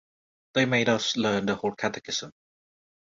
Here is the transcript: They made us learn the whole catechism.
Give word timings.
They 0.55 0.65
made 0.65 0.89
us 0.89 1.15
learn 1.15 1.45
the 1.45 1.53
whole 1.53 1.75
catechism. 1.75 2.31